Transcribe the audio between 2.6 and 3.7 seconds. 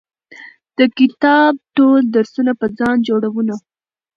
ځان جوړونه